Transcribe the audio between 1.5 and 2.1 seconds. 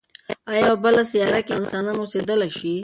انسانان